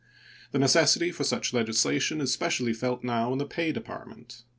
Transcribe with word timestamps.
The 0.51 0.57
necessity 0.57 1.11
for 1.11 1.23
such 1.23 1.53
legislation 1.53 2.21
is 2.21 2.33
specially 2.33 2.73
felt 2.73 3.03
now 3.03 3.31
in 3.33 3.37
the 3.37 3.45
Pay 3.45 3.71
Department. 3.71 4.41